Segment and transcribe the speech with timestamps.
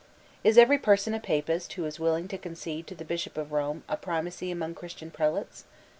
[0.43, 3.83] Is every person a Papist who is willing to concede to the Bishop of Rome
[3.87, 5.65] a primacy among Christian prelates?